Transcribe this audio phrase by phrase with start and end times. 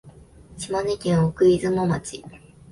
[0.57, 2.23] 島根県奥出雲町